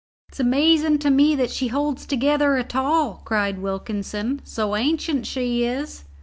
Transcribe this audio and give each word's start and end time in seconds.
"It's 0.29 0.39
amazin' 0.39 0.97
to 0.97 1.11
me 1.11 1.35
that 1.35 1.51
she 1.51 1.67
holds 1.67 2.07
together 2.07 2.55
at 2.55 2.75
all," 2.75 3.21
cried 3.23 3.59
Wilkinson, 3.59 4.41
"so 4.43 4.75
ancient 4.75 5.27
she 5.27 5.63
is!" 5.63 6.05